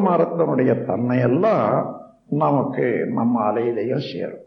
வேப்ப 0.00 0.16
மரத்தினுடைய 0.16 0.84
தன்மையெல்லாம் 0.84 1.94
நமக்கு 2.28 3.06
நம்ம 3.06 3.52
அலையிலையும் 3.52 4.12
சேரும். 4.12 4.44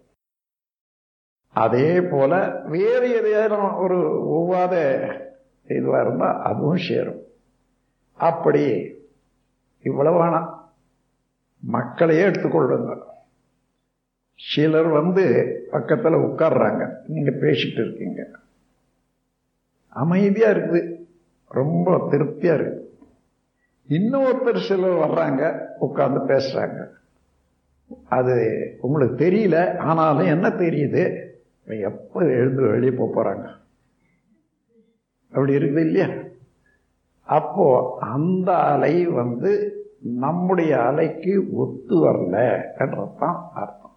அதே 1.54 2.02
போல 2.02 2.62
வேறு 2.66 3.22
எதையாலும் 3.22 3.78
ஒரு 3.78 4.28
ஒவ்வாத 4.30 5.04
இதுவாக 5.68 6.02
இருந்தால் 6.02 6.42
அதுவும் 6.42 6.78
சேரும். 6.78 7.22
அப்படி 8.14 8.94
இவ்வளவு 9.84 10.24
வேணாம் 10.24 10.60
மக்களையே 11.60 12.24
எடுத்துக்கொள்ளுங்க. 12.24 13.00
சிலர் 14.36 14.88
வந்து 14.88 15.24
பக்கத்துல 15.72 16.16
உட்கார்றாங்க. 16.16 16.96
நீங்க 17.08 17.32
பேசிட்டு 17.32 17.86
இருக்கீங்க. 17.86 18.28
அமைதியா 19.90 20.50
இருக்குது. 20.50 21.00
ரொம்ப 21.48 22.08
திருப்தியா 22.12 22.54
இருக்கு 22.54 22.81
இன்னொருத்தர் 23.90 24.68
சிலர் 24.68 25.10
வர்றாங்க 25.10 25.66
உட்காந்து 25.82 26.22
பேசுறாங்க. 26.28 26.88
அது 28.10 28.68
உங்களுக்கு 28.82 29.26
தெரியல 29.26 29.78
ஆனாலும் 29.78 30.26
என்ன 30.26 30.50
தெரியுது? 30.50 31.30
எப்ப 31.66 32.22
எழுந்து 32.22 32.62
வெளியே 32.62 32.92
போக 32.92 33.24
போறாங்க? 33.24 33.50
அப்படி 35.30 35.54
இருக்குது 35.54 35.80
இல்லையா? 35.80 36.08
அப்போ 37.24 37.98
அந்த 38.00 38.58
அலை 38.58 39.06
வந்து 39.06 39.76
நம்முடைய 40.00 40.78
அலைக்கு 40.78 41.52
ஒத்து 41.52 41.96
வரல 41.96 42.62
என்றதான் 42.78 43.50
அர்த்தம். 43.54 43.96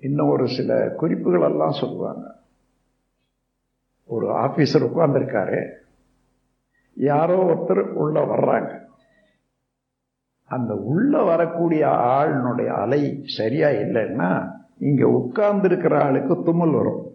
இன்னும் 0.00 0.28
ஒரு 0.28 0.48
சில 0.48 0.88
குறிப்புகள் 0.96 1.50
எல்லாம் 1.50 1.72
சொல்லுவாங்க. 1.72 2.36
ஒரு 4.04 4.28
ஆபீசர் 4.28 4.90
உட்கார்ந்துருக்காரு. 4.90 5.86
யாரோ 6.98 7.36
ஒருத்தர் 7.44 7.80
உள்ள 7.80 8.24
வர்றாங்க. 8.24 8.78
அந்த 10.44 10.74
உள்ள 10.74 11.22
வரக்கூடிய 11.22 11.86
ஆளினுடைய 11.86 12.66
அலை 12.66 13.22
சரியா 13.24 13.68
இல்லைன்னா 13.68 14.56
இங்க 14.78 15.06
உட்கார்ந்துருக்கிற 15.06 16.00
ஆளுக்கு 16.00 16.42
தும்மல் 16.42 16.70
வரும். 16.70 17.12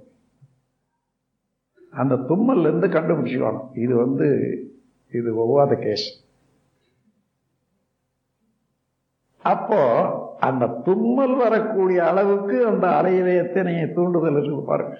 அந்த 1.91 2.15
தும்மல்ல 2.15 2.59
இருந்து 2.59 2.87
கண்டுபிடிச்சிக்கணும். 2.87 3.77
இது 3.77 3.95
வந்து 3.95 4.27
இது 5.11 5.35
ஒவ்வாத 5.35 5.75
கேஸ். 5.75 6.25
அப்போ 9.41 9.81
அந்த 10.39 10.67
தும்மல் 10.67 11.35
வரக்கூடிய 11.35 12.07
அளவுக்கு 12.07 12.65
அந்த 12.65 12.87
அலையிலே 12.87 13.47
எத்தனை 13.47 13.93
தூண்டுதல் 13.93 14.43
இருக்கு 14.43 14.63
பாருங்க. 14.63 14.97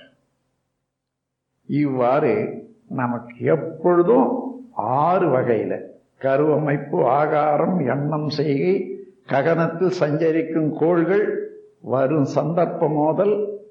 இவ்வாறு 1.66 2.62
நமக்கு 2.90 3.46
எப்பொழுதும் 3.46 4.48
ஆறு 4.74 5.30
வகையில். 5.30 5.92
கருவமைப்பு 6.18 7.06
ஆகாரம் 7.06 7.80
எண்ணம் 7.80 8.30
செய்கை 8.30 9.00
ககனத்தில் 9.28 9.88
சஞ்சரிக்கும் 9.88 10.78
கோள்கள் 10.78 11.52
வரும் 11.80 12.28
சந்தர்ப்ப 12.36 12.90
மோதல் 12.90 13.62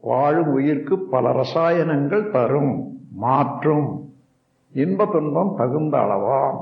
வாழும் 0.00 0.58
உயிர்க்கு 0.58 0.96
பல 1.10 1.32
ரசாயனங்கள் 1.32 2.30
தரும் 2.30 3.00
மாற்றும். 3.12 4.14
இன்ப 4.72 5.06
துன்பம் 5.06 5.54
தகுந்த 5.56 5.98
அளவாம். 5.98 6.58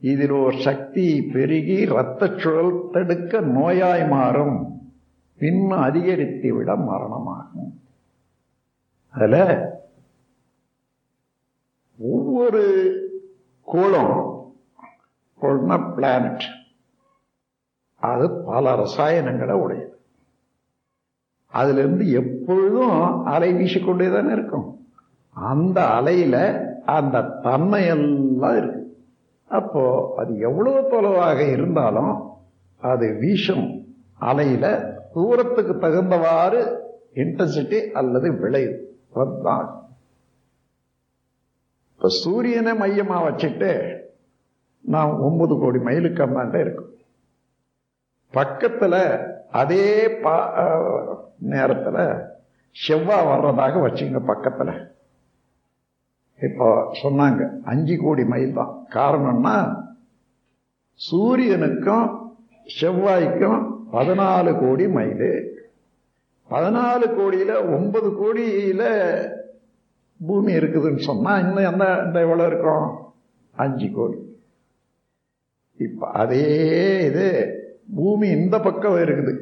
இதில் 0.00 0.30
ஒரு 0.30 0.56
சக்தி 0.58 1.30
பெருகி 1.32 1.72
இரத்த 1.72 2.26
சுழல் 2.36 2.88
தடுக்க 2.92 3.40
நோயாய் 3.40 4.08
மாறும். 4.08 4.80
பின்னும் 5.38 5.78
அதிகரித்து 5.78 6.54
விட 6.54 6.74
மரணமாகும். 6.74 7.72
அதில் 9.10 9.58
ஒவ்வொரு 11.98 12.94
கோளும் 13.72 14.14
கோள்னா 15.40 15.94
பிளானட் 15.94 16.40
அது 17.96 18.30
பல 18.30 18.74
ரசாயனங்களை 18.74 19.52
உடையது. 19.52 19.98
அதுலேருந்து 21.54 22.10
எப்பொழுதும் 22.10 23.24
அலை 23.24 23.52
வீசிக்கொண்டே 23.54 24.12
தானே 24.12 24.32
இருக்கும். 24.32 24.86
அந்த 25.30 25.80
அலையில 25.80 26.36
அந்த 26.84 27.18
தன்மையெல்லாம் 27.18 28.56
இருக்கு. 28.56 29.04
அப்போ 29.48 30.14
அது 30.16 30.38
எவ்வளவு 30.38 30.88
தொலைவாக 30.88 31.44
இருந்தாலும் 31.44 32.22
அது 32.76 33.16
வீசும் 33.18 33.84
அலையில 34.20 34.94
தூரத்துக்கு 35.12 35.74
தகுந்தவாறு 35.74 36.80
இன்டென்சிட்டி 37.14 37.90
அல்லது 37.90 38.32
விளைவு. 38.32 38.98
தான் 39.42 39.85
இப்போ 42.06 42.18
சூரியனை 42.24 42.72
மையமாக 42.80 43.22
வச்சுட்டு 43.26 43.70
நாம் 44.92 45.12
ஒன்பது 45.26 45.54
கோடி 45.60 45.78
மைலுக்கு 45.86 46.20
அம்மாண்ட 46.24 46.56
இருக்கும். 46.64 46.90
பக்கத்துல 48.34 48.94
அதே 49.60 49.88
பா 50.24 50.34
நேரத்தில் 51.52 51.98
செவ்வாய் 52.76 53.26
வர்றதாக 53.30 53.80
வச்சுங்க 53.86 54.20
பக்கத்தில். 54.30 54.72
இப்போ 56.40 56.68
சொன்னாங்க 57.02 57.40
அஞ்சு 57.72 57.96
கோடி 58.04 58.26
மைல் 58.34 58.54
தான். 58.60 58.72
காரணம்னா 58.96 59.56
சூரியனுக்கும் 61.00 62.06
செவ்வாய்க்கும் 62.80 63.60
பதினாலு 63.96 64.52
கோடி 64.62 64.88
மைல். 64.98 65.28
பதினாலு 66.50 67.08
கோடியில 67.18 67.52
ஒன்பது 67.78 68.10
கோடியில 68.22 68.84
பூமி 70.26 70.52
இருக்குதுன்னு 70.52 71.02
சொன்னால் 71.08 71.40
இன்னும் 71.40 71.72
எந்த 71.72 72.02
இந்த 72.06 72.20
எவ்வளோ 72.20 72.46
இருக்கும்? 72.46 72.86
அஞ்சு 73.56 73.88
கோடி. 73.94 74.18
இப்போ 75.86 76.06
அதே 76.22 76.44
இது 77.06 77.26
பூமி 77.94 78.28
இந்த 78.28 78.60
பக்கம் 78.60 78.96
இருக்குது. 78.96 79.34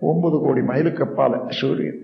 ஒன்பது 0.00 0.38
கோடி 0.40 0.62
மைலுக்கு 0.62 1.04
அப்பால 1.04 1.50
சூரியன். 1.60 2.02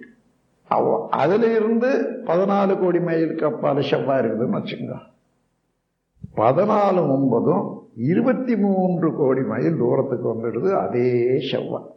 அதுல 1.11 1.51
இருந்து 1.55 1.89
பதினாலு 2.27 2.79
கோடி 2.81 3.01
மைலுக்கு 3.01 3.45
அப்பால 3.49 3.89
செவ்வாய் 3.89 4.23
இருக்குதுன்னு 4.25 4.59
வச்சுங்க 4.59 4.95
பதினாலு 6.37 7.01
ஒன்பதும் 7.15 7.65
இருபத்தி 8.11 8.57
மூன்று 8.57 9.09
கோடி 9.17 9.43
மைல் 9.51 9.79
தூரத்துக்கு 9.79 10.29
வந்துடுது 10.35 10.71
அதே 10.85 11.09
செவ்வாய். 11.51 11.91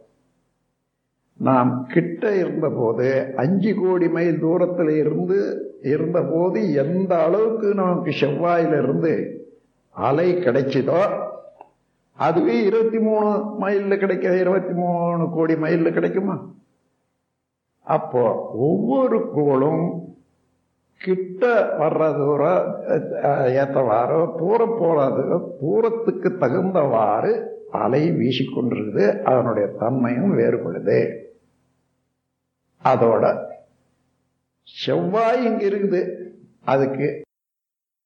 நாம் 1.38 1.86
கிட்ட 1.92 2.36
இருந்தபோது 2.36 3.32
அஞ்சு 3.36 3.74
கோடி 3.74 4.08
மைல் 4.08 4.40
தூரத்தில் 4.40 4.88
இருந்து 4.88 5.38
இருந்தபோது 5.82 6.72
எந்த 6.74 7.22
அளவுக்கு 7.22 7.74
நமக்கு 7.74 8.10
செவ்வாயிலிருந்து 8.10 9.36
அலை 9.90 10.34
கிடைச்சதோ 10.34 11.24
அதுவே 12.12 12.64
இருபத்தி 12.64 12.98
மூணு 12.98 13.44
மைலில் 13.58 13.98
கிடைக்க 13.98 14.36
இருபத்தி 14.36 14.72
மூணு 14.72 15.28
கோடி 15.30 15.56
மைலில் 15.56 15.92
கிடைக்குமா? 15.92 16.44
அப்போ 17.82 18.50
ஒவ்வொரு 18.52 19.32
கோளும் 19.36 20.00
கிட்ட 20.98 21.76
வர்ற 21.78 22.16
தூரம் 22.16 22.80
ஏற்றவாறோ 23.58 24.38
தூரம் 24.38 24.80
போறது 24.80 25.40
தூரத்துக்கு 25.60 26.28
தகுந்தவாறு 26.28 27.46
அலை 27.70 28.10
வீசிக்கொண்டிருக்குது. 28.10 29.22
அதனுடைய 29.22 29.68
தன்மையும் 29.68 30.38
வேறுபடுது. 30.38 31.24
அதோட 32.90 33.24
செவ்வாய் 34.84 35.44
இங்க 35.44 35.64
இருக்குது. 35.66 36.00
அதுக்கு 36.64 37.22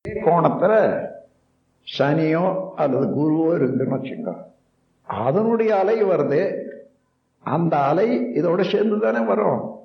கோணத்துல 0.04 0.72
சனியோ 1.98 2.70
அல்லது 2.74 3.06
குருவோ 3.06 3.54
இருக்குன்னு 3.54 3.96
வச்சுங்க 3.96 4.36
அதனுடைய 5.04 5.78
அலை 5.78 6.04
வருது. 6.04 6.68
அந்த 7.40 7.76
அலை 7.76 8.20
இதோட 8.34 8.70
சேர்ந்து 8.70 9.00
தானே 9.00 9.26
வரும். 9.26 9.78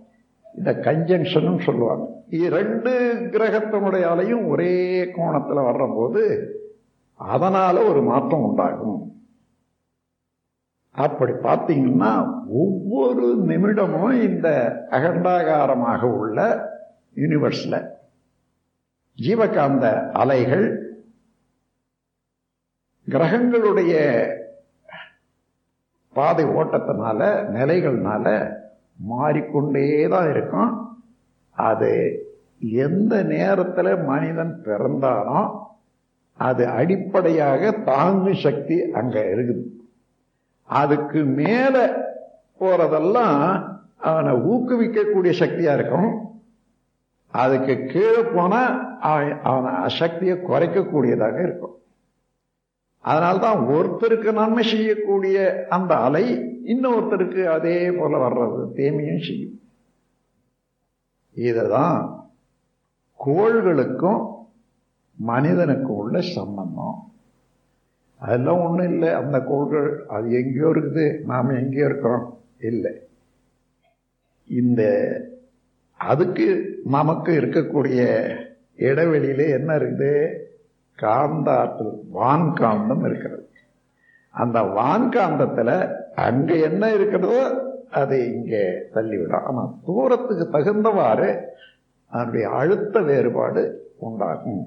இந்த 0.56 0.72
கன்ஜங்ஷன் 0.72 1.64
சொல்லுவாங்க. 1.64 2.06
இரண்டு 2.30 2.92
கிரகத்தினுடைய 3.32 4.02
அலையும் 4.02 4.48
ஒரே 4.48 5.04
கோணத்துல 5.04 5.60
வர்ற 5.70 5.96
போது 5.96 6.24
அதனால 7.16 7.82
ஒரு 7.82 8.02
மாற்றம் 8.02 8.42
உண்டாகும். 8.42 9.15
அப்படி 11.04 11.34
பார்த்தீங்கன்னா 11.48 12.12
ஒவ்வொரு 12.62 13.26
நிமிடமும் 13.50 14.16
இந்த 14.28 14.48
அகண்டாகாரமாக 14.98 16.02
உள்ள 16.20 16.40
யூனிவர்ஸில் 17.22 17.80
ஜீவகாந்த 19.18 19.86
அலைகள் 20.22 20.66
கிரகங்களுடைய 23.08 23.94
பாதை 26.16 26.46
ஓட்டத்தினால 26.60 27.22
நிலைகள்னால 27.56 28.28
மாறிக்கொண்டே 29.12 29.86
தான் 30.14 30.30
இருக்கும். 30.34 30.72
அது 31.58 31.92
எந்த 32.88 33.14
நேரத்தில் 33.34 33.92
மனிதன் 34.12 34.54
பிறந்தானோ 34.66 35.42
அது 36.40 36.64
அடிப்படையாக 36.80 37.72
தாங்கும் 37.92 38.42
சக்தி 38.46 38.78
அங்கே 39.00 39.24
இருக்குது. 39.34 39.64
அதுக்கு 40.66 41.24
மேல 41.24 42.04
போறதெல்லாம் 42.60 43.74
அவனை 43.98 44.34
ஊக்குவிக்கக்கூடிய 44.34 45.34
சக்தியா 45.40 45.74
இருக்கும். 45.74 46.40
அதுக்கு 47.28 47.86
கீழே 47.86 48.24
போனா 48.24 48.90
அவன் 49.00 49.42
அவனை 49.42 49.72
அசக்தியை 49.72 50.36
குறைக்கக்கூடியதாக 50.36 51.44
இருக்கும். 51.44 51.76
அதனால்தான் 53.00 53.58
ஒருத்தருக்கு 53.58 54.34
நன்மை 54.34 54.64
செய்யக்கூடிய 54.64 55.66
அந்த 55.70 55.96
அலை 55.96 56.40
இன்னொருத்தருக்கு 56.66 57.46
அதே 57.46 57.92
போல 57.92 58.28
வர்றது 58.28 58.68
தேமையும் 58.76 59.26
செய்யும். 59.28 59.60
இதுதான் 61.34 62.28
கோள்களுக்கும் 63.26 64.36
மனிதனுக்கும் 65.14 65.98
உள்ள 65.98 66.22
சம்பந்தம். 66.22 67.15
அதெல்லாம் 68.26 68.62
ஒன்றும் 68.68 68.92
இல்லை. 68.94 69.10
அந்த 69.22 69.38
கோள்கள் 69.50 69.90
அது 70.16 70.28
எங்கேயோ 70.42 70.70
இருக்குது. 70.76 71.06
நாம் 71.32 71.58
எங்கேயோ 71.62 71.86
இருக்கிறோம். 71.86 72.26
இல்லை. 72.70 72.94
இந்த 74.48 74.82
அதுக்கு 76.00 76.48
நமக்கு 76.86 77.32
இருக்கக்கூடிய 77.42 78.02
இடைவெளியில 78.90 79.44
என்ன 79.58 79.72
இருக்குது? 79.78 80.12
காந்த 81.00 81.48
ஆற்றல் 81.60 81.96
வான்காந்தம் 82.14 83.06
இருக்கிறது. 83.06 83.46
அந்த 84.34 84.60
வான்காந்தத்தில் 84.78 85.78
அங்கே 86.16 86.56
என்ன 86.70 86.84
இருக்கிறதோ 86.94 87.38
அதை 87.92 88.20
இங்கே 88.34 88.64
தள்ளிவிடும் 88.94 89.46
ஆனால் 89.50 89.74
தூரத்துக்கு 89.86 90.46
தகுந்தவாறு 90.52 91.30
அதனுடைய 92.12 92.46
அழுத்த 92.60 93.02
வேறுபாடு 93.10 93.64
உண்டாகும். 94.00 94.64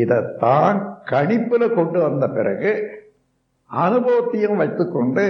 இதைத்தான் 0.00 0.78
கணிப்பில் 1.12 1.74
கொண்டு 1.74 1.98
வந்த 2.00 2.24
பிறகு 2.28 2.72
அனுபவத்தையும் 3.70 4.56
வைத்துக்கொண்டு 4.56 5.24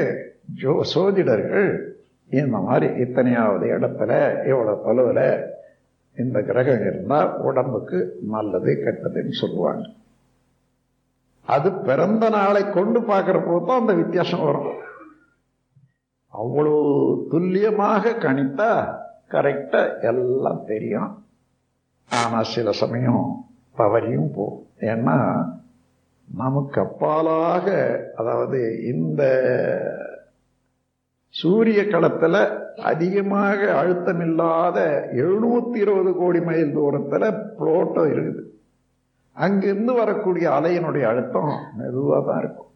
ஜோ 0.60 0.72
சோதிடர்கள் 0.94 1.68
இந்த 2.30 2.56
மாதிரி 2.58 2.86
இத்தனையாவது 3.04 3.66
இடத்துல 3.76 4.10
இவ்வளோ 4.50 4.74
தொலைவில் 4.86 5.54
இந்த 6.16 6.38
கிரகம் 6.42 6.84
இருந்தால் 6.86 7.30
உடம்புக்கு 7.48 7.98
நல்லது 8.34 8.72
கெட்டதுன்னு 8.84 9.34
சொல்லுவாங்க. 9.42 9.84
அது 11.54 11.68
பிறந்த 11.72 12.24
நாளை 12.28 12.62
கொண்டு 12.70 13.00
பார்க்குறப்போ 13.00 13.64
தான் 13.64 13.80
அந்த 13.80 13.92
வித்தியாசம் 13.92 14.44
வரும். 14.46 14.80
அவ்வளோ 16.32 16.76
துல்லியமாக 17.30 18.10
கணித்தா 18.24 18.70
கரெக்டாக 19.34 20.00
எல்லாம் 20.10 20.64
தெரியும். 20.64 21.10
ஆனால் 22.10 22.50
சில 22.54 22.72
சமயம் 22.72 23.24
பவரியும் 23.78 24.30
போகும். 24.34 24.66
ஏன்னா 24.80 25.16
நமக்கு 26.36 26.80
அப்பாலாக 26.80 27.66
அதாவது 28.16 28.84
இந்த 28.84 29.22
சூரிய 31.30 31.86
களத்தில் 31.86 32.40
அதிகமாக 32.82 33.58
அழுத்தம் 33.76 34.20
இல்லாத 34.20 34.78
எழுநூத்தி 35.12 35.76
இருபது 35.76 36.12
கோடி 36.14 36.40
மைல் 36.40 36.72
தூரத்தில் 36.72 37.34
புளோட்டோ 37.58 38.02
இருக்குது. 38.12 38.42
அங்கிருந்து 39.32 39.92
வரக்கூடிய 39.92 40.50
அலையினுடைய 40.50 41.02
அழுத்தம் 41.02 41.52
மெதுவாக 41.76 42.22
தான் 42.26 42.38
இருக்கும். 42.38 42.70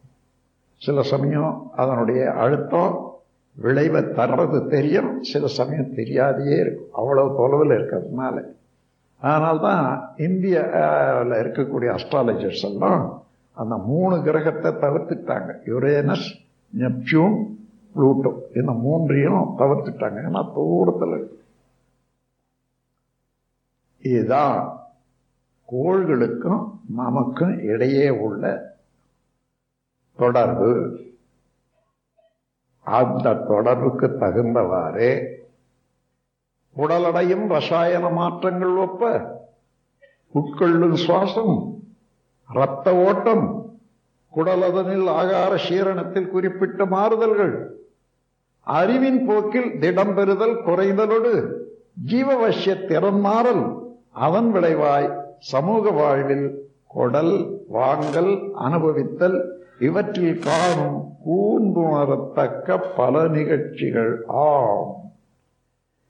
சில 0.77 1.01
சமயம் 1.01 1.71
அதனுடைய 1.75 2.31
அழுத்தம் 2.31 2.93
விளைவை 3.55 4.01
தர்றது 4.01 4.59
தெரியும் 4.67 5.23
சில 5.23 5.47
சமயம் 5.47 5.95
தெரியாதையே 5.95 6.57
இருக்கும். 6.59 6.89
அவ்வளவு 6.91 7.35
தொலைவில் 7.37 7.77
இருக்கிறதுனால. 7.77 8.35
அதனால்தான் 9.23 9.85
இந்தியாவில் 10.17 11.39
இருக்கக்கூடிய 11.43 11.89
அஸ்ட்ராலஜர்ஸ் 11.97 12.63
எல்லாம் 12.63 13.03
அந்த 13.53 13.75
மூணு 13.77 14.15
கிரகத்தை 14.23 14.71
தவிர்த்துட்டாங்க 14.71 15.51
யுரேனஸ் 15.65 16.29
நெப்டியூன் 16.77 17.37
ப்ளூட்டோ 17.95 18.31
இந்த 18.55 18.71
மூன்றையும் 18.71 19.53
தவிர்த்துட்டாங்க 19.57 20.19
ஏன்னா 20.27 20.41
தூரத்தில் 20.53 21.09
இருக்கு. 21.09 21.37
இதுதான் 23.99 24.57
கோள்களுக்கும் 25.71 26.63
நமக்கும் 26.95 27.59
இடையே 27.59 28.09
உள்ள 28.09 28.43
தொடர்பு. 30.17 30.71
அந்த 32.81 33.33
தொடர்புக்கு 33.33 34.07
தகுந்தவாறு 34.07 35.09
உடலடையும் 36.75 37.45
ரசாயன 37.51 38.05
மாற்றங்கள் 38.11 38.75
ஒப்ப 38.83 39.01
உட்கொள்ளும் 40.35 40.97
சுவாசம் 41.01 41.55
இரத்த 42.49 42.87
ஓட்டம் 43.05 43.45
குடலதனில் 44.33 45.07
ஆகார 45.17 45.53
சீரணத்தில் 45.65 46.31
குறிப்பிட்ட 46.31 46.85
மாறுதல்கள் 46.91 47.53
அறிவின் 48.67 49.21
போக்கில் 49.27 49.69
திடம் 49.79 50.13
பெறுதல் 50.15 50.57
குறைதலோடு 50.65 51.33
ஜீவவசிய 52.05 52.73
திறன் 52.85 53.21
மாறல் 53.21 53.63
அதன் 54.19 54.49
விளைவாய் 54.51 55.09
சமூக 55.47 55.91
வாழ்வில் 55.91 56.47
கொடல் 56.87 57.35
வாங்கல் 57.69 58.31
அனுபவித்தல் 58.59 59.37
இவற்றில் 59.79 60.39
காணும் 60.39 60.97
கூர்ந்துணரத்தக்க 61.25 62.67
பல 62.95 63.23
நிகழ்ச்சிகள் 63.29 64.11
ஆம். 64.43 64.89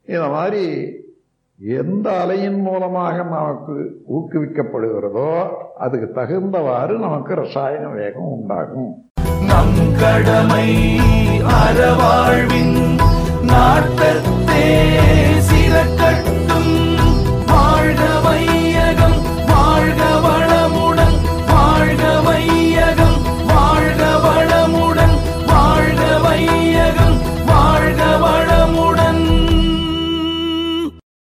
இந்த 0.06 0.28
மாதிரி 0.28 0.64
எந்த 1.66 2.10
அலையின் 2.10 2.60
மூலமாக 2.60 3.16
நமக்கு 3.16 4.02
ஊக்குவிக்கப்படுகிறதோ 4.14 5.48
அதுக்கு 5.78 6.20
தகுந்தவாறு 6.20 6.98
நமக்கு 6.98 7.34
ரசாயன 7.34 7.88
வேகம் 7.88 8.22
உண்டாகும். 8.22 9.10
நம் 9.46 9.96
கடமை 10.00 10.96
அறவாழ்வின் 11.60 12.98
நாட்டத்தே. 13.42 14.62